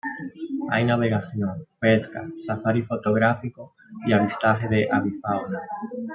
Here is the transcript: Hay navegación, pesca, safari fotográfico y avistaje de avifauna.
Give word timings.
Hay 0.71 0.83
navegación, 0.83 1.67
pesca, 1.79 2.27
safari 2.35 2.81
fotográfico 2.81 3.75
y 4.07 4.13
avistaje 4.13 4.67
de 4.67 4.89
avifauna. 4.91 5.59